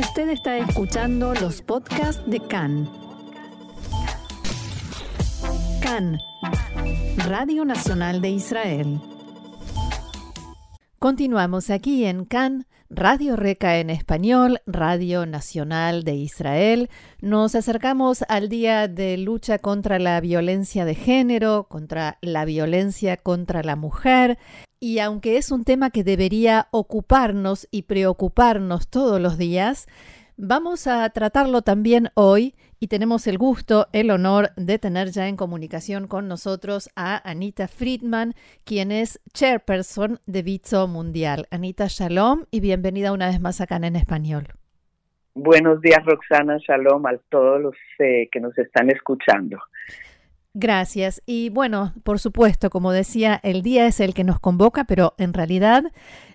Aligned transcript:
Usted 0.00 0.30
está 0.30 0.56
escuchando 0.56 1.34
los 1.34 1.60
podcasts 1.60 2.22
de 2.26 2.40
CAN. 2.40 2.88
CAN, 5.82 6.18
Radio 7.28 7.66
Nacional 7.66 8.22
de 8.22 8.30
Israel. 8.30 8.98
Continuamos 10.98 11.68
aquí 11.68 12.06
en 12.06 12.24
CAN 12.24 12.66
Radio 12.92 13.36
Reca 13.36 13.78
en 13.78 13.88
español, 13.88 14.62
Radio 14.66 15.24
Nacional 15.24 16.02
de 16.02 16.14
Israel. 16.14 16.90
Nos 17.20 17.54
acercamos 17.54 18.24
al 18.28 18.48
Día 18.48 18.88
de 18.88 19.16
Lucha 19.16 19.58
contra 19.58 20.00
la 20.00 20.20
Violencia 20.20 20.84
de 20.84 20.96
Género, 20.96 21.68
contra 21.68 22.18
la 22.20 22.44
violencia 22.44 23.16
contra 23.16 23.62
la 23.62 23.76
mujer. 23.76 24.38
Y 24.82 24.98
aunque 25.00 25.36
es 25.36 25.52
un 25.52 25.64
tema 25.64 25.90
que 25.90 26.04
debería 26.04 26.68
ocuparnos 26.70 27.68
y 27.70 27.82
preocuparnos 27.82 28.88
todos 28.88 29.20
los 29.20 29.36
días, 29.36 29.86
vamos 30.38 30.86
a 30.86 31.06
tratarlo 31.10 31.60
también 31.60 32.08
hoy 32.14 32.54
y 32.78 32.86
tenemos 32.86 33.26
el 33.26 33.36
gusto, 33.36 33.88
el 33.92 34.10
honor 34.10 34.52
de 34.56 34.78
tener 34.78 35.10
ya 35.10 35.28
en 35.28 35.36
comunicación 35.36 36.08
con 36.08 36.28
nosotros 36.28 36.88
a 36.96 37.28
Anita 37.28 37.68
Friedman, 37.68 38.32
quien 38.64 38.90
es 38.90 39.20
chairperson 39.34 40.18
de 40.24 40.42
Bitso 40.42 40.88
Mundial. 40.88 41.46
Anita, 41.50 41.84
shalom 41.86 42.46
y 42.50 42.60
bienvenida 42.60 43.12
una 43.12 43.26
vez 43.26 43.38
más 43.38 43.60
acá 43.60 43.76
en 43.76 43.96
español. 43.96 44.46
Buenos 45.34 45.82
días, 45.82 46.02
Roxana, 46.06 46.56
shalom 46.56 47.04
a 47.04 47.18
todos 47.28 47.60
los 47.60 47.74
eh, 47.98 48.30
que 48.32 48.40
nos 48.40 48.56
están 48.56 48.90
escuchando. 48.90 49.58
Gracias. 50.52 51.22
Y 51.26 51.48
bueno, 51.50 51.92
por 52.02 52.18
supuesto, 52.18 52.70
como 52.70 52.90
decía, 52.90 53.38
el 53.44 53.62
día 53.62 53.86
es 53.86 54.00
el 54.00 54.14
que 54.14 54.24
nos 54.24 54.40
convoca, 54.40 54.84
pero 54.84 55.14
en 55.16 55.32
realidad 55.32 55.84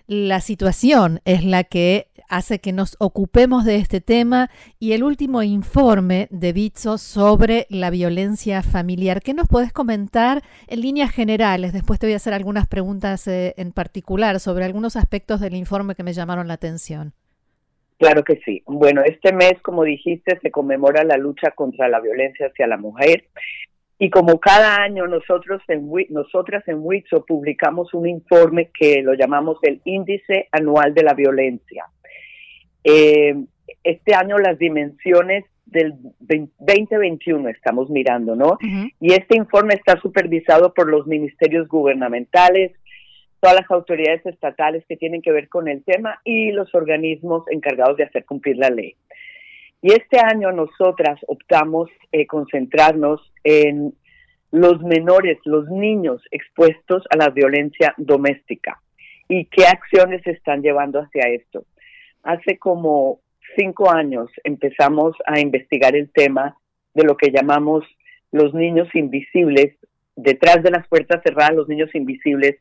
la 0.06 0.40
situación 0.40 1.20
es 1.24 1.44
la 1.44 1.64
que 1.64 2.08
hace 2.28 2.60
que 2.60 2.72
nos 2.72 2.96
ocupemos 2.98 3.64
de 3.64 3.76
este 3.76 4.00
tema 4.00 4.50
y 4.78 4.92
el 4.92 5.02
último 5.02 5.42
informe 5.42 6.28
de 6.30 6.52
Bitso 6.52 6.96
sobre 6.96 7.66
la 7.68 7.90
violencia 7.90 8.62
familiar. 8.62 9.20
¿Qué 9.20 9.34
nos 9.34 9.48
puedes 9.48 9.72
comentar 9.72 10.42
en 10.66 10.80
líneas 10.80 11.10
generales? 11.10 11.74
Después 11.74 12.00
te 12.00 12.06
voy 12.06 12.14
a 12.14 12.16
hacer 12.16 12.32
algunas 12.32 12.66
preguntas 12.66 13.28
eh, 13.28 13.54
en 13.58 13.72
particular 13.72 14.40
sobre 14.40 14.64
algunos 14.64 14.96
aspectos 14.96 15.40
del 15.40 15.54
informe 15.54 15.94
que 15.94 16.02
me 16.02 16.14
llamaron 16.14 16.48
la 16.48 16.54
atención. 16.54 17.12
Claro 17.98 18.24
que 18.24 18.40
sí. 18.44 18.62
Bueno, 18.66 19.02
este 19.04 19.32
mes, 19.32 19.54
como 19.62 19.82
dijiste, 19.84 20.38
se 20.40 20.50
conmemora 20.50 21.04
la 21.04 21.16
lucha 21.16 21.50
contra 21.52 21.88
la 21.88 22.00
violencia 22.00 22.46
hacia 22.46 22.66
la 22.66 22.76
mujer. 22.76 23.24
Y 23.98 24.10
como 24.10 24.38
cada 24.38 24.82
año 24.82 25.06
nosotros 25.06 25.62
en, 25.68 25.90
nosotras 26.10 26.62
en 26.68 26.78
WITSO 26.80 27.24
publicamos 27.24 27.94
un 27.94 28.06
informe 28.08 28.70
que 28.78 29.02
lo 29.02 29.14
llamamos 29.14 29.58
el 29.62 29.80
Índice 29.84 30.48
Anual 30.52 30.92
de 30.92 31.02
la 31.02 31.14
Violencia. 31.14 31.86
Eh, 32.84 33.34
este 33.82 34.14
año 34.14 34.36
las 34.38 34.58
dimensiones 34.58 35.44
del 35.64 35.94
2021 36.20 37.48
estamos 37.48 37.90
mirando, 37.90 38.36
¿no? 38.36 38.58
Y 39.00 39.12
este 39.12 39.36
informe 39.36 39.74
está 39.74 40.00
supervisado 40.00 40.72
por 40.72 40.88
los 40.88 41.06
ministerios 41.06 41.66
gubernamentales, 41.66 42.72
todas 43.40 43.56
las 43.56 43.70
autoridades 43.70 44.24
estatales 44.26 44.84
que 44.88 44.96
tienen 44.96 45.22
que 45.22 45.32
ver 45.32 45.48
con 45.48 45.68
el 45.68 45.82
tema 45.84 46.20
y 46.24 46.52
los 46.52 46.72
organismos 46.74 47.44
encargados 47.50 47.96
de 47.96 48.04
hacer 48.04 48.24
cumplir 48.24 48.56
la 48.58 48.70
ley. 48.70 48.94
Y 49.86 49.92
este 49.92 50.18
año 50.18 50.50
nosotras 50.50 51.20
optamos 51.28 51.88
eh, 52.10 52.26
concentrarnos 52.26 53.20
en 53.44 53.94
los 54.50 54.82
menores, 54.82 55.38
los 55.44 55.68
niños 55.68 56.20
expuestos 56.32 57.04
a 57.08 57.16
la 57.16 57.28
violencia 57.30 57.94
doméstica 57.96 58.82
y 59.28 59.44
qué 59.44 59.64
acciones 59.64 60.22
se 60.24 60.32
están 60.32 60.60
llevando 60.60 60.98
hacia 60.98 61.28
esto. 61.28 61.66
Hace 62.24 62.58
como 62.58 63.20
cinco 63.54 63.88
años 63.88 64.28
empezamos 64.42 65.14
a 65.24 65.38
investigar 65.38 65.94
el 65.94 66.10
tema 66.10 66.56
de 66.92 67.04
lo 67.04 67.16
que 67.16 67.30
llamamos 67.30 67.84
los 68.32 68.54
niños 68.54 68.92
invisibles, 68.92 69.76
detrás 70.16 70.64
de 70.64 70.72
las 70.72 70.88
puertas 70.88 71.22
cerradas, 71.22 71.54
los 71.54 71.68
niños 71.68 71.94
invisibles, 71.94 72.56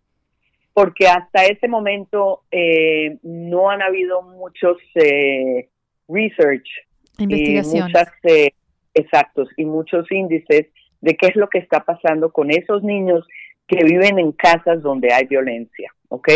porque 0.75 1.07
hasta 1.07 1.45
ese 1.45 1.67
momento 1.67 2.43
eh, 2.51 3.17
no 3.23 3.71
han 3.71 3.81
habido 3.81 4.21
muchos 4.21 4.77
eh, 4.93 5.69
research 6.07 6.69
Investigaciones. 7.17 7.73
y 7.73 7.81
muchas, 7.81 8.09
eh, 8.23 8.51
exactos 8.93 9.49
y 9.57 9.65
muchos 9.65 10.09
índices 10.11 10.67
de 11.01 11.15
qué 11.15 11.27
es 11.27 11.35
lo 11.35 11.49
que 11.49 11.59
está 11.59 11.81
pasando 11.81 12.31
con 12.31 12.51
esos 12.51 12.83
niños 12.83 13.25
que 13.67 13.83
viven 13.83 14.19
en 14.19 14.31
casas 14.31 14.81
donde 14.81 15.13
hay 15.13 15.25
violencia, 15.25 15.91
¿ok? 16.09 16.29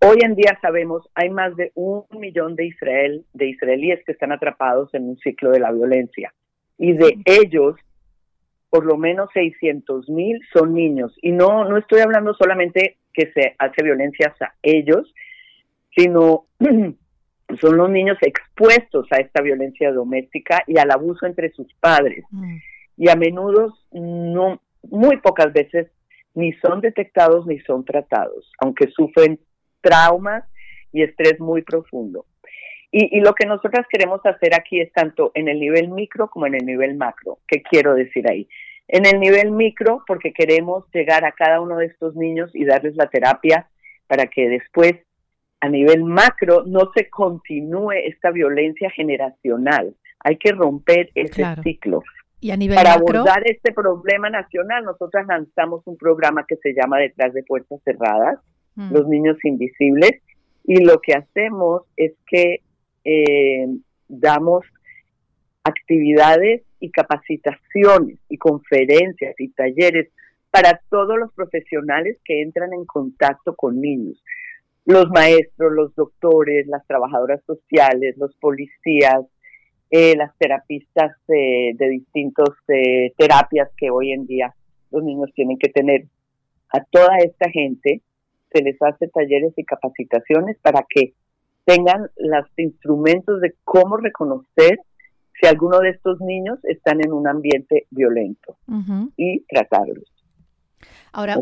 Hoy 0.00 0.18
en 0.22 0.36
día 0.36 0.56
sabemos 0.62 1.08
hay 1.14 1.30
más 1.30 1.56
de 1.56 1.72
un 1.74 2.04
millón 2.10 2.54
de 2.54 2.66
Israel, 2.66 3.24
de 3.32 3.48
israelíes 3.48 4.04
que 4.04 4.12
están 4.12 4.30
atrapados 4.30 4.94
en 4.94 5.08
un 5.08 5.18
ciclo 5.18 5.50
de 5.50 5.60
la 5.60 5.72
violencia 5.72 6.32
y 6.78 6.92
de 6.92 7.18
ellos 7.24 7.76
por 8.70 8.84
lo 8.84 8.96
menos 8.96 9.30
600 9.32 10.08
mil 10.10 10.40
son 10.52 10.74
niños 10.74 11.16
y 11.20 11.32
no 11.32 11.64
no 11.64 11.78
estoy 11.78 12.00
hablando 12.00 12.34
solamente 12.34 12.98
que 13.12 13.32
se 13.32 13.56
hace 13.58 13.82
violencia 13.82 14.34
a 14.40 14.52
ellos, 14.62 15.12
sino 15.96 16.44
son 17.60 17.76
los 17.76 17.90
niños 17.90 18.18
expuestos 18.20 19.06
a 19.10 19.16
esta 19.16 19.42
violencia 19.42 19.90
doméstica 19.92 20.62
y 20.66 20.78
al 20.78 20.90
abuso 20.90 21.26
entre 21.26 21.50
sus 21.50 21.72
padres. 21.74 22.24
Mm. 22.30 22.56
Y 22.98 23.08
a 23.08 23.16
menudo, 23.16 23.74
no, 23.92 24.60
muy 24.82 25.18
pocas 25.18 25.52
veces, 25.52 25.88
ni 26.34 26.52
son 26.54 26.80
detectados 26.80 27.46
ni 27.46 27.58
son 27.60 27.84
tratados, 27.84 28.50
aunque 28.60 28.88
sufren 28.88 29.40
traumas 29.80 30.44
y 30.92 31.02
estrés 31.02 31.40
muy 31.40 31.62
profundo. 31.62 32.26
Y, 32.90 33.18
y, 33.18 33.20
lo 33.20 33.34
que 33.34 33.46
nosotras 33.46 33.86
queremos 33.90 34.24
hacer 34.24 34.54
aquí 34.54 34.80
es 34.80 34.90
tanto 34.92 35.30
en 35.34 35.48
el 35.48 35.60
nivel 35.60 35.88
micro 35.90 36.28
como 36.30 36.46
en 36.46 36.54
el 36.54 36.64
nivel 36.64 36.94
macro. 36.96 37.38
¿Qué 37.46 37.62
quiero 37.62 37.94
decir 37.94 38.28
ahí? 38.30 38.48
En 38.88 39.04
el 39.04 39.20
nivel 39.20 39.50
micro, 39.50 40.02
porque 40.06 40.32
queremos 40.32 40.84
llegar 40.94 41.26
a 41.26 41.32
cada 41.32 41.60
uno 41.60 41.76
de 41.76 41.86
estos 41.86 42.16
niños 42.16 42.50
y 42.54 42.64
darles 42.64 42.96
la 42.96 43.10
terapia 43.10 43.68
para 44.06 44.26
que 44.26 44.48
después 44.48 44.94
a 45.60 45.68
nivel 45.68 46.04
macro 46.04 46.64
no 46.66 46.90
se 46.94 47.08
continúe 47.10 47.92
esta 47.92 48.30
violencia 48.30 48.90
generacional. 48.90 49.94
Hay 50.20 50.36
que 50.36 50.52
romper 50.52 51.10
ese 51.14 51.44
ciclo. 51.62 52.02
¿Y 52.40 52.52
a 52.52 52.56
nivel 52.56 52.76
Para 52.76 52.94
abordar 52.94 53.42
este 53.44 53.72
problema 53.72 54.30
nacional, 54.30 54.84
nosotros 54.84 55.26
lanzamos 55.26 55.82
un 55.86 55.96
programa 55.96 56.44
que 56.46 56.56
se 56.56 56.72
llama 56.72 56.98
Detrás 56.98 57.32
de 57.34 57.42
Puertas 57.42 57.80
Cerradas, 57.84 58.38
mm. 58.76 58.92
Los 58.92 59.08
Niños 59.08 59.36
Invisibles, 59.44 60.22
y 60.64 60.84
lo 60.84 61.00
que 61.00 61.14
hacemos 61.14 61.82
es 61.96 62.12
que 62.26 62.60
eh, 63.04 63.66
damos 64.06 64.64
actividades 65.64 66.62
y 66.78 66.90
capacitaciones 66.90 68.18
y 68.28 68.38
conferencias 68.38 69.34
y 69.38 69.48
talleres 69.48 70.08
para 70.50 70.80
todos 70.88 71.18
los 71.18 71.32
profesionales 71.32 72.18
que 72.24 72.42
entran 72.42 72.72
en 72.72 72.84
contacto 72.84 73.56
con 73.56 73.80
niños 73.80 74.22
los 74.88 75.10
maestros, 75.10 75.70
los 75.72 75.94
doctores, 75.94 76.66
las 76.66 76.84
trabajadoras 76.86 77.42
sociales, 77.44 78.16
los 78.16 78.34
policías, 78.36 79.20
eh, 79.90 80.16
las 80.16 80.34
terapistas 80.38 81.12
de 81.26 81.88
distintas 81.90 82.54
eh, 82.68 83.12
terapias 83.18 83.68
que 83.76 83.90
hoy 83.90 84.12
en 84.12 84.26
día 84.26 84.54
los 84.90 85.04
niños 85.04 85.30
tienen 85.34 85.58
que 85.58 85.68
tener. 85.68 86.06
A 86.70 86.82
toda 86.84 87.18
esta 87.18 87.50
gente 87.50 88.00
se 88.50 88.62
les 88.62 88.80
hace 88.80 89.08
talleres 89.08 89.52
y 89.58 89.64
capacitaciones 89.64 90.56
para 90.62 90.82
que 90.88 91.12
tengan 91.66 92.08
los 92.16 92.46
instrumentos 92.56 93.42
de 93.42 93.54
cómo 93.64 93.98
reconocer 93.98 94.78
si 95.38 95.46
alguno 95.46 95.80
de 95.80 95.90
estos 95.90 96.18
niños 96.22 96.58
están 96.64 97.04
en 97.04 97.12
un 97.12 97.28
ambiente 97.28 97.86
violento 97.90 98.56
y 99.18 99.40
tratarlos. 99.40 100.17
Ahora, 101.12 101.36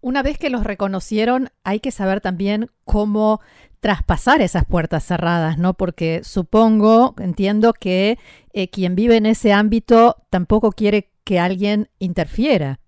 una 0.00 0.22
vez 0.22 0.38
que 0.38 0.50
los 0.50 0.64
reconocieron, 0.64 1.48
hay 1.64 1.80
que 1.80 1.90
saber 1.90 2.20
también 2.20 2.70
cómo 2.84 3.40
traspasar 3.80 4.40
esas 4.40 4.64
puertas 4.64 5.04
cerradas, 5.04 5.58
¿no? 5.58 5.74
Porque 5.74 6.20
supongo, 6.22 7.14
entiendo 7.18 7.72
que 7.72 8.18
eh, 8.52 8.68
quien 8.70 8.94
vive 8.94 9.16
en 9.16 9.26
ese 9.26 9.52
ámbito 9.52 10.16
tampoco 10.30 10.72
quiere 10.72 11.10
que 11.24 11.38
alguien 11.38 11.88
interfiera. 11.98 12.80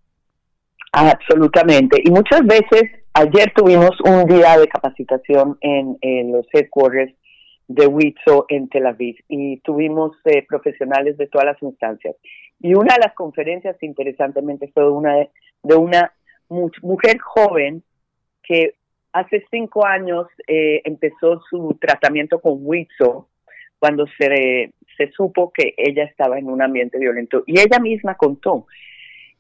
Absolutamente. 0.92 2.02
Y 2.04 2.10
muchas 2.10 2.42
veces, 2.44 2.82
ayer 3.14 3.52
tuvimos 3.54 3.90
un 4.04 4.26
día 4.26 4.58
de 4.58 4.66
capacitación 4.66 5.56
en, 5.60 6.32
los 6.32 6.46
headquarters 6.52 7.14
de 7.68 7.86
WITSO 7.86 8.46
en 8.48 8.68
Tel 8.68 8.86
Aviv 8.86 9.16
y 9.28 9.60
tuvimos 9.60 10.16
eh, 10.24 10.44
profesionales 10.48 11.16
de 11.16 11.28
todas 11.28 11.44
las 11.46 11.62
instancias. 11.62 12.16
Y 12.58 12.74
una 12.74 12.94
de 12.94 13.06
las 13.06 13.14
conferencias, 13.14 13.76
interesantemente, 13.80 14.70
fue 14.74 14.90
una 14.90 15.14
de, 15.14 15.30
de 15.62 15.76
una 15.76 16.12
mujer 16.48 17.18
joven 17.18 17.82
que 18.42 18.74
hace 19.12 19.44
cinco 19.50 19.86
años 19.86 20.26
eh, 20.46 20.82
empezó 20.84 21.40
su 21.48 21.76
tratamiento 21.80 22.40
con 22.40 22.58
WITSO 22.60 23.28
cuando 23.78 24.06
se, 24.18 24.72
se 24.96 25.10
supo 25.12 25.52
que 25.52 25.74
ella 25.76 26.04
estaba 26.04 26.38
en 26.38 26.48
un 26.48 26.62
ambiente 26.62 26.98
violento. 26.98 27.42
Y 27.46 27.60
ella 27.60 27.78
misma 27.78 28.14
contó 28.16 28.66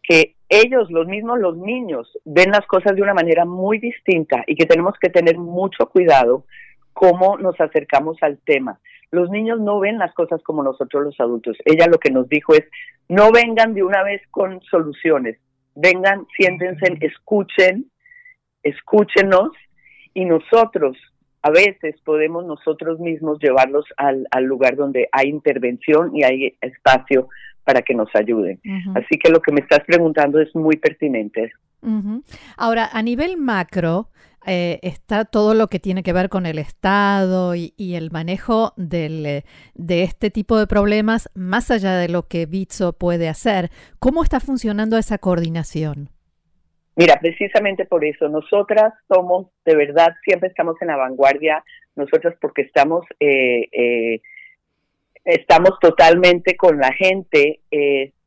que 0.02 0.34
ellos, 0.48 0.90
los 0.90 1.06
mismos 1.06 1.38
los 1.38 1.56
niños, 1.56 2.18
ven 2.24 2.50
las 2.50 2.66
cosas 2.66 2.96
de 2.96 3.02
una 3.02 3.14
manera 3.14 3.44
muy 3.44 3.78
distinta 3.78 4.42
y 4.46 4.56
que 4.56 4.66
tenemos 4.66 4.94
que 5.00 5.10
tener 5.10 5.38
mucho 5.38 5.86
cuidado 5.88 6.44
cómo 6.92 7.38
nos 7.38 7.60
acercamos 7.60 8.16
al 8.22 8.38
tema. 8.38 8.80
Los 9.10 9.30
niños 9.30 9.60
no 9.60 9.78
ven 9.78 9.98
las 9.98 10.12
cosas 10.14 10.42
como 10.42 10.62
nosotros 10.62 11.04
los 11.04 11.20
adultos. 11.20 11.56
Ella 11.64 11.86
lo 11.86 11.98
que 11.98 12.10
nos 12.10 12.28
dijo 12.28 12.54
es, 12.54 12.64
no 13.08 13.30
vengan 13.30 13.74
de 13.74 13.82
una 13.82 14.02
vez 14.02 14.22
con 14.30 14.60
soluciones, 14.62 15.38
vengan, 15.74 16.26
siéntense, 16.36 16.98
escuchen, 17.00 17.90
escúchenos 18.62 19.50
y 20.14 20.24
nosotros 20.24 20.96
a 21.42 21.50
veces 21.50 21.96
podemos 22.04 22.44
nosotros 22.44 23.00
mismos 23.00 23.38
llevarlos 23.40 23.86
al, 23.96 24.26
lugar 24.44 24.76
donde 24.76 25.08
hay 25.12 25.28
intervención 25.28 26.14
y 26.14 26.22
hay 26.22 26.56
espacio 26.60 27.28
para 27.64 27.82
que 27.82 27.94
nos 27.94 28.08
ayuden. 28.14 28.60
Así 28.94 29.18
que 29.18 29.30
lo 29.30 29.40
que 29.40 29.52
me 29.52 29.60
estás 29.60 29.80
preguntando 29.86 30.40
es 30.40 30.54
muy 30.54 30.76
pertinente. 30.76 31.52
Ahora, 32.56 32.90
a 32.92 33.02
nivel 33.02 33.38
macro, 33.38 34.08
eh, 34.46 34.78
está 34.82 35.26
todo 35.26 35.52
lo 35.54 35.68
que 35.68 35.78
tiene 35.78 36.02
que 36.02 36.12
ver 36.12 36.30
con 36.30 36.46
el 36.46 36.58
Estado 36.58 37.54
y, 37.54 37.74
el 37.78 38.10
manejo 38.10 38.72
eh, 38.78 39.42
de 39.74 40.02
este 40.02 40.30
tipo 40.30 40.58
de 40.58 40.66
problemas, 40.66 41.30
más 41.34 41.70
allá 41.70 41.96
de 41.96 42.08
lo 42.08 42.26
que 42.26 42.46
Bitso 42.46 42.94
puede 42.94 43.28
hacer. 43.28 43.70
¿Cómo 43.98 44.22
está 44.22 44.40
funcionando 44.40 44.96
esa 44.96 45.18
coordinación? 45.18 46.08
Mira, 46.96 47.18
precisamente 47.20 47.84
por 47.84 48.04
eso, 48.04 48.28
nosotras 48.28 48.94
somos, 49.08 49.48
de 49.64 49.76
verdad, 49.76 50.14
siempre 50.24 50.48
estamos 50.48 50.76
en 50.80 50.88
la 50.88 50.96
vanguardia, 50.96 51.62
nosotras 51.94 52.34
porque 52.40 52.62
estamos, 52.62 53.04
eh, 53.20 54.20
estamos 55.24 55.78
totalmente 55.80 56.56
con 56.56 56.78
la 56.78 56.92
gente. 56.92 57.60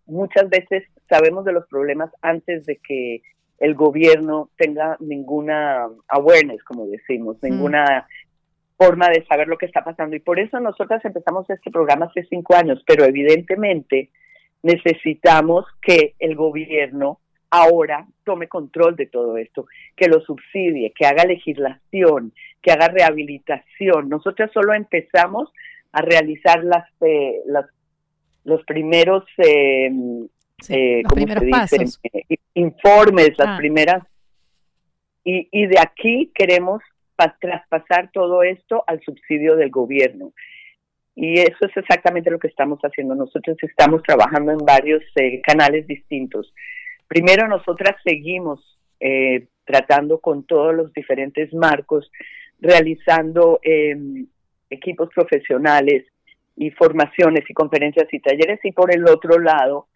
muchas 0.05 0.49
veces 0.49 0.83
sabemos 1.09 1.45
de 1.45 1.53
los 1.53 1.67
problemas 1.67 2.11
antes 2.21 2.65
de 2.65 2.77
que 2.77 3.21
el 3.63 3.75
gobierno 3.75 4.49
tenga 4.57 4.97
ninguna 4.99 5.87
awareness, 6.09 6.61
como 6.65 6.85
decimos, 6.85 7.37
mm. 7.41 7.45
ninguna 7.45 8.05
forma 8.77 9.07
de 9.07 9.25
saber 9.25 9.47
lo 9.47 9.57
que 9.57 9.67
está 9.67 9.85
pasando. 9.85 10.17
Y 10.17 10.19
por 10.19 10.37
eso 10.37 10.59
nosotras 10.59 11.03
empezamos 11.05 11.49
este 11.49 11.71
programa 11.71 12.07
hace 12.07 12.25
cinco 12.25 12.55
años, 12.55 12.83
pero 12.85 13.05
evidentemente 13.05 14.09
necesitamos 14.63 15.65
que 15.81 16.13
el 16.19 16.35
gobierno 16.35 17.19
ahora 17.51 18.05
tome 18.25 18.49
control 18.49 18.97
de 18.97 19.05
todo 19.05 19.37
esto, 19.37 19.65
que 19.95 20.09
lo 20.09 20.19
subsidie, 20.19 20.91
que 20.93 21.05
haga 21.05 21.23
legislación, 21.23 22.33
que 22.61 22.71
haga 22.73 22.89
rehabilitación. 22.89 24.09
Nosotras 24.09 24.51
solo 24.51 24.73
empezamos 24.73 25.53
a 25.93 26.01
realizar 26.01 26.65
las, 26.65 26.85
eh, 26.99 27.39
las 27.45 27.67
los 28.43 28.61
primeros 28.65 29.23
eh, 29.37 29.89
eh. 30.69 31.03
Eh, 32.13 32.37
informes, 32.53 33.31
las 33.37 33.47
ah. 33.47 33.57
primeras. 33.57 34.03
Y, 35.23 35.47
y 35.51 35.67
de 35.67 35.79
aquí 35.79 36.31
queremos 36.35 36.81
traspasar 37.39 38.09
todo 38.11 38.43
esto 38.43 38.83
al 38.87 39.01
subsidio 39.01 39.55
del 39.55 39.69
gobierno. 39.69 40.33
Y 41.15 41.39
eso 41.39 41.57
es 41.61 41.77
exactamente 41.77 42.31
lo 42.31 42.39
que 42.39 42.47
estamos 42.47 42.79
haciendo. 42.79 43.15
Nosotros 43.15 43.57
estamos 43.61 44.01
trabajando 44.03 44.51
en 44.51 44.57
varios 44.57 45.03
eh, 45.15 45.41
canales 45.41 45.85
distintos. 45.87 46.53
Primero, 47.07 47.47
nosotras 47.47 47.95
seguimos 48.03 48.79
eh, 48.99 49.47
tratando 49.65 50.19
con 50.19 50.43
todos 50.45 50.73
los 50.73 50.91
diferentes 50.93 51.53
marcos, 51.53 52.11
realizando 52.59 53.59
em, 53.61 54.25
equipos 54.69 55.09
profesionales 55.13 56.05
y 56.55 56.71
formaciones 56.71 57.47
y 57.47 57.53
conferencias 57.53 58.11
y 58.11 58.19
talleres. 58.19 58.59
Y 58.63 58.71
por 58.71 58.93
el 58.93 59.07
otro 59.07 59.37
lado, 59.37 59.87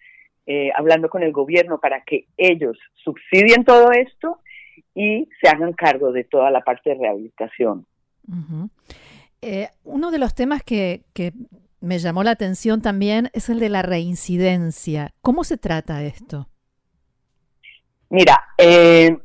eh, 0.49 0.71
hablando 0.77 1.09
con 1.09 1.23
el 1.23 1.33
gobierno 1.33 1.77
para 1.77 2.03
que 2.05 2.25
ellos 2.37 2.77
subsidien 3.03 3.65
todo 3.65 3.91
esto 3.91 4.39
y 4.95 5.27
se 5.41 5.49
hagan 5.49 5.73
cargo 5.73 6.13
de 6.13 6.23
toda 6.23 6.49
la 6.51 6.61
parte 6.61 6.91
de 6.91 6.95
rehabilitación. 6.95 7.85
Eh, 9.41 9.67
uno 9.83 10.09
de 10.09 10.19
los 10.19 10.33
temas 10.33 10.63
que, 10.63 11.03
me 11.81 11.99
llamó 11.99 12.23
la 12.23 12.31
atención 12.31 12.81
también 12.81 13.29
es 13.33 13.49
el 13.49 13.59
de 13.59 13.67
la 13.67 13.81
reincidencia. 13.81 15.13
¿Cómo 15.21 15.43
se 15.43 15.57
trata 15.57 16.01
esto? 16.03 16.47
Mira, 18.09 18.41
eh, 18.57 19.17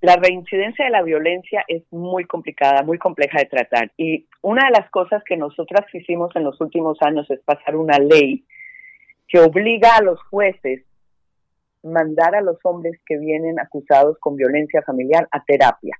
la 0.00 0.16
reincidencia 0.16 0.84
de 0.84 0.90
la 0.90 1.02
violencia 1.02 1.64
es 1.68 1.84
muy 1.92 2.24
complicada, 2.24 2.82
muy 2.82 2.98
compleja 2.98 3.38
de 3.38 3.46
tratar. 3.46 3.92
Y 3.96 4.26
una 4.42 4.66
de 4.66 4.72
las 4.72 4.90
cosas 4.90 5.22
que 5.24 5.36
nosotras 5.36 5.86
hicimos 5.94 6.34
en 6.34 6.42
los 6.42 6.60
últimos 6.60 6.98
años 7.00 7.30
es 7.30 7.40
pasar 7.44 7.76
una 7.76 7.98
ley 7.98 8.44
que 9.28 9.40
obliga 9.40 9.96
a 9.96 10.02
los 10.02 10.20
jueces 10.30 10.84
mandar 11.82 12.34
a 12.34 12.40
los 12.40 12.58
hombres 12.64 12.98
que 13.06 13.18
vienen 13.18 13.60
acusados 13.60 14.18
con 14.18 14.36
violencia 14.36 14.82
familiar 14.82 15.28
a 15.30 15.44
terapia. 15.44 15.96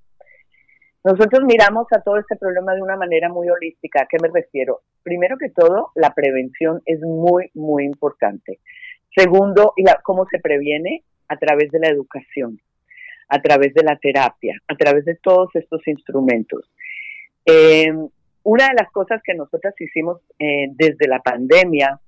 Nosotros 1.05 1.43
miramos 1.45 1.87
a 1.93 2.03
todo 2.03 2.19
este 2.19 2.37
problema 2.37 2.75
de 2.75 2.83
una 2.83 2.97
manera 2.97 3.29
muy 3.29 3.49
holística. 3.49 4.03
¿A 4.03 4.07
qué 4.07 4.17
me 4.21 4.29
refiero? 4.29 4.81
Primero 5.03 5.39
que 5.39 5.51
todo, 5.51 5.93
la 5.95 6.13
prevención 6.13 6.83
es 6.85 7.01
muy, 7.01 7.51
muy 7.55 7.85
importante. 7.85 8.59
Segundo, 9.17 9.75
¿cómo 10.03 10.27
se 10.31 10.39
previene? 10.39 11.05
A 11.29 11.37
través 11.37 11.71
de 11.71 11.79
la 11.79 11.89
educación, 11.89 12.61
a 13.29 13.41
través 13.41 13.75
de 13.75 13.85
la 13.85 13.97
terapia, 13.97 14.61
a 14.67 14.75
través 14.75 15.05
de 15.05 15.15
todos 15.15 15.55
estos 15.55 15.87
instrumentos. 15.87 16.69
Eh, 17.45 17.93
una 18.43 18.69
de 18.69 18.75
las 18.75 18.91
cosas 18.91 19.23
que 19.23 19.35
nosotras 19.35 19.75
hicimos 19.79 20.21
eh, 20.39 20.69
desde 20.71 21.07
la 21.07 21.21
pandemia 21.21 22.01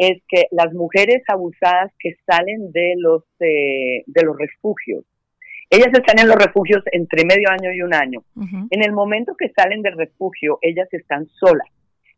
es 0.00 0.22
que 0.28 0.44
las 0.50 0.72
mujeres 0.72 1.22
abusadas 1.28 1.92
que 1.98 2.14
salen 2.24 2.72
de 2.72 2.94
los, 2.96 3.22
eh, 3.38 4.02
de 4.06 4.22
los 4.24 4.34
refugios, 4.38 5.04
ellas 5.68 5.88
están 5.92 6.18
en 6.18 6.26
los 6.26 6.36
refugios 6.36 6.82
entre 6.90 7.26
medio 7.26 7.50
año 7.50 7.70
y 7.70 7.82
un 7.82 7.92
año. 7.92 8.24
En 8.70 8.82
el 8.82 8.92
momento 8.92 9.36
que 9.38 9.50
salen 9.50 9.82
del 9.82 9.98
refugio, 9.98 10.58
ellas 10.62 10.88
están 10.92 11.26
solas. 11.26 11.68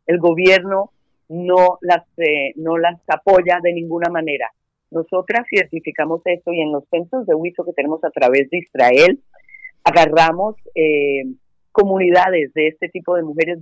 El 0.06 0.20
gobierno 0.20 0.92
no 1.28 1.78
las, 1.80 2.04
eh, 2.18 2.52
no 2.54 2.78
las 2.78 3.00
apoya 3.08 3.58
de 3.60 3.72
ninguna 3.72 4.10
manera. 4.10 4.48
Nosotras 4.92 5.44
identificamos 5.50 6.22
esto 6.24 6.52
y 6.52 6.60
en 6.60 6.70
los 6.70 6.84
centros 6.88 7.26
de 7.26 7.34
huizo 7.34 7.64
que 7.64 7.72
tenemos 7.72 8.02
a 8.04 8.10
través 8.10 8.48
de 8.48 8.58
Israel, 8.58 9.20
agarramos 9.82 10.54
eh, 10.76 11.24
comunidades 11.72 12.54
de 12.54 12.68
este 12.68 12.88
tipo 12.90 13.16
de 13.16 13.24
mujeres 13.24 13.58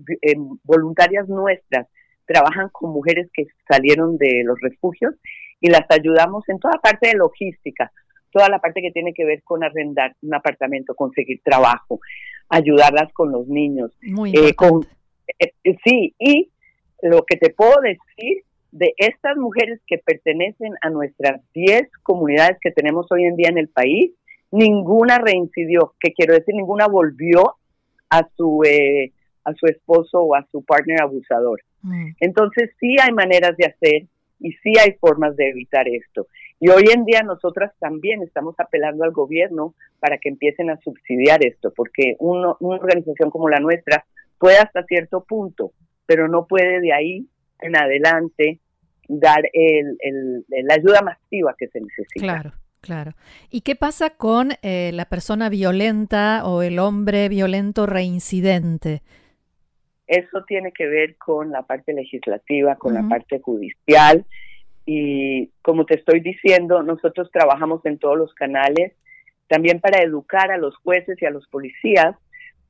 voluntarias 0.63 1.27
nuestras 1.27 1.89
trabajan 2.31 2.69
con 2.71 2.93
mujeres 2.93 3.29
que 3.35 3.47
salieron 3.69 4.17
de 4.17 4.43
los 4.45 4.57
refugios 4.61 5.15
y 5.61 5.69
las 5.69 5.85
ayudamos 5.91 6.49
en 6.49 6.61
toda 6.61 6.79
parte 6.81 7.09
de 7.09 7.15
logística, 7.15 7.91
toda 8.31 8.49
la 8.49 8.61
parte 8.61 8.81
que 8.83 8.93
tiene 8.93 9.13
que 9.13 9.25
ver 9.25 9.43
con 9.43 9.65
arrendar 9.65 10.15
un 10.23 10.35
apartamento, 10.35 10.95
conseguir 10.95 11.41
trabajo, 11.43 11.99
ayudarlas 12.49 13.13
con 13.13 13.33
los 13.33 13.49
niños. 13.49 13.91
Muy 14.03 14.33
eh, 14.33 14.55
con, 14.55 14.87
eh, 15.41 15.53
eh, 15.65 15.77
sí, 15.85 16.15
y 16.21 16.51
lo 17.03 17.25
que 17.25 17.37
te 17.37 17.51
puedo 17.51 17.81
decir 17.81 18.45
de 18.71 18.95
estas 18.97 19.37
mujeres 19.37 19.81
que 19.89 19.99
pertenecen 19.99 20.75
a 20.83 20.91
nuestras 20.91 21.41
10 21.53 21.91
comunidades 22.05 22.59
que 22.61 22.71
tenemos 22.71 23.11
hoy 23.11 23.25
en 23.25 23.35
día 23.35 23.49
en 23.49 23.59
el 23.59 23.69
país, 23.69 24.13
ninguna 24.53 25.19
reincidió, 25.19 25.95
que 25.99 26.13
quiero 26.13 26.35
decir, 26.35 26.55
ninguna 26.55 26.87
volvió 26.87 27.57
a 28.09 28.29
su, 28.37 28.63
a 29.45 29.55
su 29.55 29.67
esposo 29.67 30.21
o 30.21 30.35
a 30.35 30.47
su 30.51 30.63
partner 30.65 31.03
abusador. 31.03 31.61
Mm. 31.83 32.11
Entonces 32.21 32.71
sí 32.79 32.97
hay 33.01 33.13
maneras 33.13 33.57
de 33.57 33.67
hacer 33.67 34.03
y 34.39 34.53
sí 34.53 34.73
hay 34.79 34.93
formas 35.01 35.37
de 35.37 35.51
evitar 35.51 35.87
esto. 35.89 36.27
Y 36.59 36.69
hoy 36.69 36.85
en 36.95 37.05
día 37.05 37.23
nosotras 37.23 37.73
también 37.79 38.23
estamos 38.23 38.55
apelando 38.59 39.05
al 39.05 39.13
gobierno 39.13 39.75
para 39.99 40.19
que 40.19 40.29
empiecen 40.29 40.71
a 40.71 40.79
subsidiar 40.81 41.45
esto, 41.45 41.73
porque 41.75 42.17
una 42.19 42.55
organización 42.61 43.31
como 43.31 43.49
la 43.49 43.61
nuestra 43.61 44.05
puede 44.39 44.59
hasta 44.59 44.83
cierto 44.85 45.25
punto, 45.25 45.73
pero 46.07 46.29
no 46.29 46.47
puede 46.47 46.81
de 46.81 46.93
ahí 46.93 47.27
en 47.61 47.77
adelante 47.77 48.61
dar 49.09 49.43
el, 49.53 49.97
la 50.49 50.75
ayuda 50.75 51.03
masiva 51.03 51.55
que 51.59 51.69
se 51.69 51.81
necesita. 51.81 52.21
Claro. 52.21 52.53
Claro. 52.81 53.13
¿Y 53.51 53.61
qué 53.61 53.77
pasa 53.77 54.09
con 54.09 54.53
eh, 54.63 54.91
la 54.95 55.05
persona 55.05 55.51
violenta 55.51 56.47
o 56.47 56.63
el 56.63 56.79
hombre 56.79 57.29
violento 57.29 57.85
reincidente? 57.85 59.03
Eso 60.11 60.43
tiene 60.43 60.73
que 60.73 60.89
ver 60.89 61.17
con 61.19 61.53
la 61.53 61.63
parte 61.63 61.93
legislativa, 61.93 62.75
con 62.75 62.95
la 62.95 63.09
parte 63.09 63.39
judicial 63.39 64.27
y 64.85 65.51
como 65.63 65.87
te 65.87 65.95
estoy 65.95 66.19
diciendo, 66.19 66.83
nosotros 66.83 67.31
trabajamos 67.33 67.87
en 67.87 67.97
todos 67.97 68.19
los 68.19 68.35
canales 68.35 68.93
también 69.47 69.79
para 69.79 70.03
educar 70.03 70.51
a 70.51 70.59
los 70.59 70.77
jueces 70.79 71.17
y 71.23 71.27
a 71.27 71.31
los 71.31 71.47
policías 71.47 72.17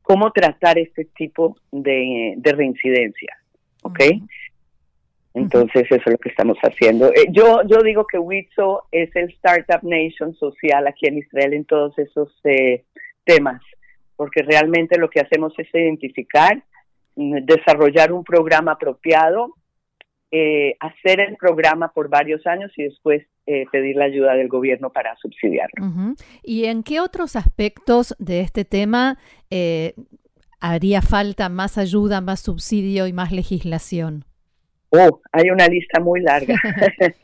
cómo 0.03 0.33
tratar 0.33 0.79
este 0.79 1.07
tipo 1.17 1.57
de, 1.73 2.37
reincidencia, 2.45 3.39
¿ok? 3.85 4.01
Entonces 5.33 5.85
eso 5.85 5.95
es 5.95 6.13
lo 6.13 6.19
que 6.19 6.29
estamos 6.29 6.59
haciendo. 6.59 7.09
Eh, 7.09 7.29
yo, 7.31 7.63
yo 7.67 7.83
digo 7.83 8.07
que 8.07 8.19
WITSO 8.19 8.85
es 8.93 9.17
el 9.17 9.31
Startup 9.31 9.83
Nation 9.83 10.35
social 10.35 10.87
aquí 10.87 11.07
en 11.07 11.17
Israel 11.17 11.55
en 11.55 11.65
todos 11.65 11.99
esos 11.99 12.39
eh, 12.45 12.85
temas, 13.25 13.63
porque 14.17 14.43
realmente 14.43 14.99
lo 14.99 15.09
que 15.09 15.21
hacemos 15.21 15.59
es 15.59 15.69
identificar 15.73 16.63
desarrollar 17.17 18.13
un 18.13 18.25
programa 18.25 18.73
apropiado, 18.73 19.55
eh, 20.31 20.77
hacer 20.81 21.21
el 21.21 21.37
programa 21.37 21.93
por 21.93 22.09
varios 22.09 22.47
años 22.47 22.73
y 22.77 22.85
después 22.85 23.27
eh, 23.47 23.65
pedir 23.73 23.97
la 23.97 24.05
ayuda 24.05 24.35
del 24.35 24.49
gobierno 24.49 24.91
para 24.91 25.17
subsidiarlo. 25.17 26.15
¿Y 26.43 26.67
en 26.67 26.83
qué 26.83 27.01
otros 27.01 27.37
aspectos 27.37 28.15
de 28.19 28.41
este 28.41 28.65
tema 28.65 29.19
eh, 29.51 29.95
haría 30.61 31.03
falta 31.03 31.49
más 31.49 31.79
ayuda, 31.79 32.21
más 32.21 32.41
subsidio 32.41 33.07
y 33.07 33.13
más 33.13 33.33
legislación? 33.33 34.25
Oh, 34.91 35.21
hay 35.33 35.51
una 35.51 35.67
lista 35.67 36.01
muy 36.01 36.21
larga. 36.21 36.55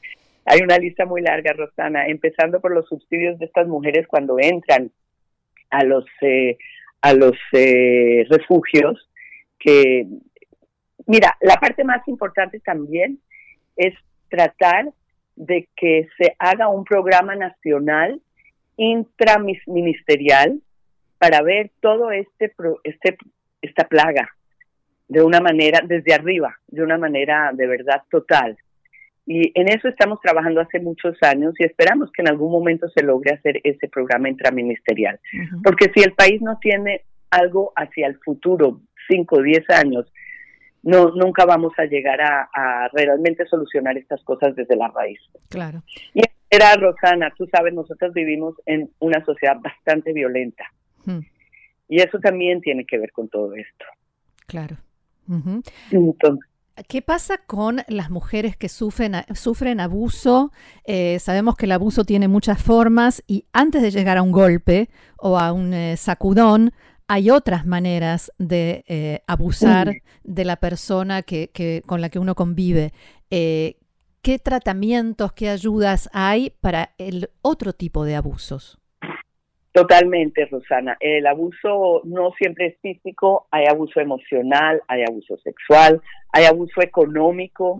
hay 0.45 0.61
una 0.63 0.79
lista 0.79 1.05
muy 1.05 1.21
larga, 1.21 1.53
Rosana, 1.53 2.07
empezando 2.07 2.61
por 2.61 2.73
los 2.73 2.87
subsidios 2.89 3.39
de 3.39 3.47
estas 3.47 3.67
mujeres 3.67 4.07
cuando 4.07 4.37
entran 4.39 4.91
a 5.71 5.85
los 5.85 6.05
eh, 6.23 6.57
a 7.03 7.13
los 7.13 7.37
eh, 7.53 8.25
refugios. 8.31 9.09
Que 9.67 10.07
mira, 11.07 11.37
la 11.41 11.57
parte 11.57 11.83
más 11.83 12.07
importante 12.07 12.61
también 12.61 13.19
es 13.75 13.95
tratar 14.29 14.93
de 15.35 15.69
que 15.75 16.09
se 16.17 16.37
haga 16.39 16.69
un 16.69 16.85
programa 16.85 17.35
nacional 17.35 18.21
intraministerial 18.77 20.61
para 21.19 21.43
ver 21.43 21.73
todo 21.81 22.13
este, 22.13 22.55
este 22.85 23.19
esta 23.61 23.89
plaga 23.89 24.29
de 25.09 25.23
una 25.23 25.41
manera, 25.41 25.81
desde 25.85 26.15
arriba, 26.15 26.55
de 26.69 26.83
una 26.83 26.99
manera 26.99 27.51
de 27.53 27.67
verdad 27.67 28.03
total. 28.11 28.57
Y 29.27 29.51
en 29.59 29.69
eso 29.69 29.89
estamos 29.89 30.21
trabajando 30.21 30.61
hace 30.61 30.79
muchos 30.79 31.17
años 31.23 31.55
y 31.59 31.65
esperamos 31.65 32.13
que 32.13 32.23
en 32.23 32.29
algún 32.29 32.53
momento 32.53 32.89
se 32.91 33.03
logre 33.03 33.35
hacer 33.35 33.61
ese 33.65 33.89
programa 33.89 34.29
intraministerial. 34.29 35.19
Porque 35.65 35.91
si 35.93 36.03
el 36.03 36.13
país 36.13 36.41
no 36.41 36.59
tiene 36.61 37.03
algo 37.31 37.73
hacia 37.75 38.07
el 38.07 38.19
futuro, 38.21 38.81
5 39.09 39.37
o 39.37 39.43
10 39.43 39.71
años, 39.71 40.07
no, 40.83 41.11
nunca 41.11 41.45
vamos 41.45 41.73
a 41.79 41.85
llegar 41.85 42.21
a, 42.21 42.89
realmente 42.93 43.47
solucionar 43.47 43.99
estas 43.99 44.23
cosas 44.23 44.55
desde 44.55 44.77
la 44.77 44.89
raíz. 44.89 45.19
Claro. 45.49 45.83
Y 46.15 46.21
era 46.49 46.75
Rosana, 46.77 47.33
tú 47.37 47.47
sabes, 47.51 47.75
nosotros 47.75 48.15
vivimos 48.15 48.55
en 48.67 48.91
una 49.01 49.25
sociedad 49.25 49.57
bastante 49.61 50.13
violenta. 50.13 50.65
Y 51.89 52.01
eso 52.01 52.19
también 52.19 52.61
tiene 52.61 52.85
que 52.85 52.99
ver 52.99 53.13
con 53.13 53.29
todo 53.29 53.55
esto. 53.55 53.85
Claro. 54.47 54.77
Entonces, 55.91 56.49
¿Qué 56.89 57.01
pasa 57.01 57.39
con 57.39 57.81
las 57.89 58.11
mujeres 58.11 58.55
que 58.55 58.69
sufren, 58.69 59.15
sufren 59.35 59.81
abuso? 59.81 60.53
Eh, 60.85 61.19
sabemos 61.21 61.57
que 61.57 61.65
el 61.65 61.73
abuso 61.73 62.05
tiene 62.05 62.29
muchas 62.29 62.63
formas 62.63 63.25
y 63.27 63.47
antes 63.55 63.81
de 63.81 63.91
llegar 63.91 64.19
a 64.19 64.23
un 64.23 64.31
golpe 64.31 64.91
o 65.17 65.39
a 65.39 65.53
un 65.53 65.73
eh, 65.73 65.97
sacudón, 65.97 66.73
hay 67.09 67.31
otras 67.31 67.67
maneras 67.67 68.33
de 68.39 68.85
eh, 68.89 69.21
abusar 69.27 69.95
de 70.25 70.45
la 70.45 70.57
persona 70.57 71.23
que, 71.23 71.83
con 71.87 72.01
la 72.01 72.09
que 72.09 72.19
uno 72.19 72.35
convive. 72.35 72.93
¿Qué 73.31 74.39
tratamientos, 74.43 75.33
qué 75.33 75.51
ayudas 75.51 76.11
hay 76.13 76.53
para 76.61 76.91
el 76.99 77.31
otro 77.43 77.73
tipo 77.73 78.05
de 78.05 78.17
abusos? 78.17 78.77
Totalmente, 79.77 80.47
Rosana. 80.47 80.97
El 81.01 81.27
abuso 81.27 82.01
no 82.05 82.33
siempre 82.33 82.67
es 82.67 82.79
físico, 82.81 83.47
hay 83.51 83.67
abuso 83.67 84.01
emocional, 84.01 84.83
hay 84.89 85.03
abuso 85.03 85.37
sexual, 85.45 86.01
hay 86.33 86.47
abuso 86.47 86.81
económico. 86.81 87.79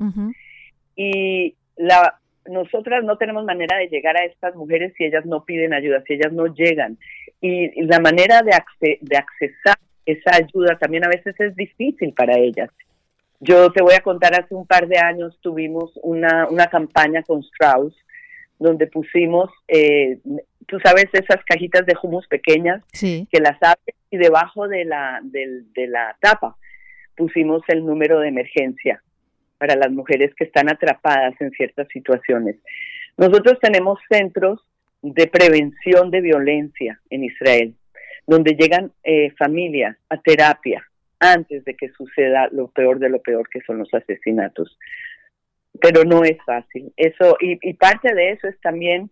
Y 0.95 1.57
la, 1.77 2.21
nosotras 2.47 3.03
no 3.03 3.17
tenemos 3.17 3.45
manera 3.45 3.79
de 3.79 3.89
llegar 3.89 4.15
a 4.17 4.27
estas 4.27 4.55
mujeres 4.55 4.93
si 4.99 5.05
ellas 5.05 5.25
no 5.25 5.45
piden 5.45 5.73
ayuda, 5.73 6.03
si 6.07 6.13
ellas 6.13 6.35
no 6.35 6.47
llegan. 6.55 6.99
Y, 7.41 7.83
la 7.83 8.01
manera 8.01 8.43
de, 8.43 8.99
de 9.01 9.17
accesar 9.17 9.77
esa 10.05 10.37
ayuda 10.37 10.79
también 10.79 11.05
a 11.05 11.09
veces 11.09 11.35
es 11.39 11.55
difícil 11.57 12.13
para 12.13 12.39
ellas. 12.39 12.71
Yo 13.41 13.71
te 13.73 13.83
voy 13.83 13.95
a 13.95 14.01
contar, 14.01 14.35
hace 14.35 14.55
un 14.55 14.67
par 14.67 14.89
de 14.89 14.99
años 14.99 15.39
tuvimos 15.43 15.93
una, 16.03 16.47
una 16.49 16.69
campaña 16.69 17.23
con 17.23 17.41
Strauss 17.41 17.95
donde 18.59 18.87
pusimos 18.87 19.51
eh, 19.69 20.19
tú 20.67 20.79
sabes, 20.81 21.07
esas 21.13 21.45
cajitas 21.45 21.87
de 21.87 21.95
humus 22.03 22.27
pequeñas 22.27 22.83
que 22.93 23.41
las 23.41 23.57
abres 23.63 23.97
y 24.11 24.17
debajo 24.17 24.69
de 24.69 24.85
la, 24.85 25.21
de, 25.23 25.87
la 25.87 26.17
tapa 26.21 26.57
pusimos 27.17 27.63
el 27.69 27.85
número 27.85 28.21
de 28.21 28.29
emergencia 28.29 29.03
para 29.59 29.75
las 29.75 29.91
mujeres 29.91 30.35
que 30.37 30.45
están 30.45 30.69
atrapadas 30.69 31.35
en 31.41 31.51
ciertas 31.53 31.89
situaciones. 31.89 32.57
Nosotros 33.17 33.59
tenemos 33.61 33.99
centros 34.11 34.61
de 35.15 35.27
prevención 35.27 36.11
de 36.11 36.21
violencia 36.21 37.01
en 37.11 37.25
Israel, 37.25 37.75
donde 38.27 38.55
llegan 38.55 38.93
eh, 39.05 39.31
familias 39.39 39.97
a 40.09 40.21
terapia 40.21 40.85
antes 41.19 41.65
de 41.65 41.75
que 41.75 41.89
suceda 41.91 42.49
lo 42.53 42.69
peor 42.69 42.99
de 42.99 43.09
lo 43.09 43.21
peor 43.21 43.49
que 43.49 43.61
son 43.63 43.79
los 43.79 43.93
asesinatos. 43.95 44.79
Pero 45.81 46.05
no 46.05 46.25
es 46.25 46.39
fácil. 46.45 46.93
Eso 46.97 47.37
y, 47.41 47.59
y 47.63 47.75
parte 47.75 48.15
de 48.15 48.33
eso 48.33 48.49
es 48.49 48.59
también 48.61 49.11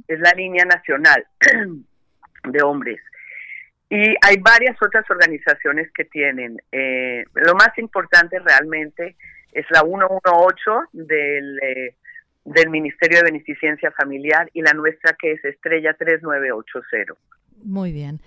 Es 0.08 0.20
la 0.20 0.32
línea 0.32 0.64
nacional 0.64 1.26
de 2.44 2.62
hombres. 2.62 3.00
Y 3.90 4.14
hay 4.22 4.36
varias 4.40 4.76
otras 4.82 5.08
organizaciones 5.10 5.90
que 5.92 6.04
tienen. 6.04 6.56
Eh, 6.72 7.24
lo 7.34 7.54
más 7.54 7.76
importante 7.78 8.38
realmente 8.40 9.16
es 9.52 9.66
la 9.70 9.82
118 9.82 10.88
del, 10.92 11.58
eh, 11.62 11.94
del 12.44 12.70
Ministerio 12.70 13.18
de 13.18 13.24
Beneficencia 13.24 13.90
Familiar 13.92 14.50
y 14.52 14.62
la 14.62 14.72
nuestra 14.72 15.14
que 15.18 15.32
es 15.32 15.44
Estrella 15.44 15.94
3980. 15.94 17.14
Muy 17.62 17.92
bien. 17.92 18.20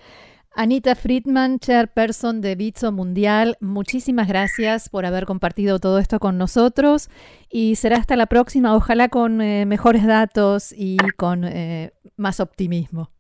Anita 0.59 0.95
Friedman, 0.95 1.59
chairperson 1.59 2.41
de 2.41 2.55
Bitso 2.55 2.91
Mundial, 2.91 3.57
muchísimas 3.61 4.27
gracias 4.27 4.89
por 4.89 5.05
haber 5.05 5.27
compartido 5.27 5.77
todo 5.77 5.99
esto 5.99 6.17
con 6.17 6.39
nosotros 6.39 7.11
y 7.47 7.75
será 7.75 7.97
hasta 7.97 8.15
la 8.15 8.25
próxima, 8.25 8.75
ojalá 8.75 9.09
con 9.09 9.39
eh, 9.39 9.67
mejores 9.67 10.07
datos 10.07 10.73
y 10.75 10.97
con 11.15 11.43
eh, 11.43 11.91
más 12.15 12.39
optimismo. 12.39 13.11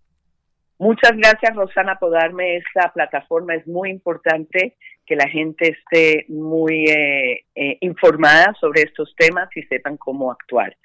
Muchas 0.79 1.11
gracias, 1.15 1.55
Rosana, 1.55 1.99
por 1.99 2.11
darme 2.11 2.57
esta 2.57 2.91
plataforma. 2.91 3.53
Es 3.53 3.67
muy 3.67 3.91
importante 3.91 4.75
que 5.05 5.15
la 5.15 5.29
gente 5.29 5.75
esté 5.77 6.25
muy 6.29 6.85
eh, 6.89 7.45
eh, 7.53 7.77
informada 7.81 8.55
sobre 8.59 8.81
estos 8.81 9.13
temas 9.15 9.47
y 9.55 9.61
sepan 9.63 9.97
cómo 9.97 10.31
actuar. 10.31 10.75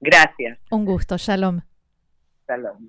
Gracias. 0.00 0.58
Un 0.70 0.86
gusto. 0.86 1.18
Shalom. 1.18 1.60
Shalom. 2.48 2.88